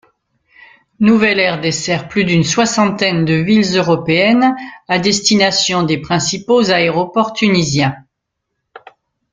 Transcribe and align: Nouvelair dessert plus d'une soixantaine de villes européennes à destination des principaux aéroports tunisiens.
Nouvelair 0.99 1.61
dessert 1.61 2.07
plus 2.07 2.23
d'une 2.25 2.43
soixantaine 2.43 3.23
de 3.23 3.35
villes 3.35 3.77
européennes 3.77 4.55
à 4.87 4.97
destination 4.97 5.83
des 5.83 5.99
principaux 5.99 6.71
aéroports 6.71 7.33
tunisiens. 7.33 7.95